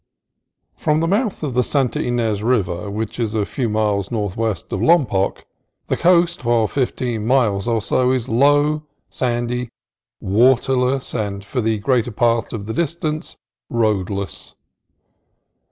From 0.77 0.99
the 0.99 1.07
mouth 1.07 1.43
of 1.43 1.53
the 1.53 1.63
Santa 1.63 1.99
Ynez 2.01 2.41
River, 2.41 2.89
which 2.89 3.19
is 3.19 3.35
a 3.35 3.45
few 3.45 3.69
miles 3.69 4.09
northwest 4.09 4.73
of 4.73 4.81
Lompoc, 4.81 5.43
the 5.89 5.95
coast 5.95 6.41
for 6.41 6.67
fifteen 6.67 7.27
miles 7.27 7.67
or 7.67 7.83
so 7.83 8.11
is 8.11 8.27
low, 8.27 8.81
sandy, 9.11 9.69
waterless, 10.19 11.13
and, 11.13 11.45
for 11.45 11.61
the 11.61 11.77
greater 11.77 12.09
part 12.09 12.51
of 12.51 12.65
the 12.65 12.73
distance, 12.73 13.37
roadless. 13.69 14.55